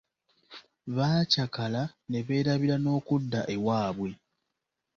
[0.95, 4.09] Baakyakala ne beerabira n'okudda ewaabwe.